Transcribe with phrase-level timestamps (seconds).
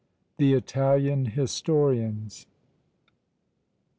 [0.37, 2.47] THE ITALIAN HISTORIANS.